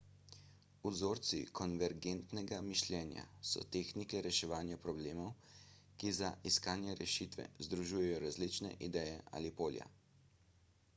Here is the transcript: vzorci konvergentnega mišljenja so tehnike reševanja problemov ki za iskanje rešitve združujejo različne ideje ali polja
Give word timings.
vzorci 0.91 1.41
konvergentnega 1.59 2.59
mišljenja 2.69 3.25
so 3.51 3.63
tehnike 3.77 4.23
reševanja 4.29 4.79
problemov 4.87 5.53
ki 5.99 6.15
za 6.23 6.33
iskanje 6.55 6.99
rešitve 7.05 7.49
združujejo 7.71 8.21
različne 8.29 8.77
ideje 8.91 9.23
ali 9.41 9.57
polja 9.65 9.91